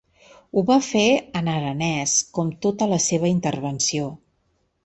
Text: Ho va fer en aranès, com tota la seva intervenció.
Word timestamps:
Ho 0.55 0.63
va 0.69 0.77
fer 0.85 1.03
en 1.41 1.51
aranès, 1.57 2.15
com 2.39 2.51
tota 2.67 2.91
la 2.97 3.01
seva 3.11 3.33
intervenció. 3.37 4.13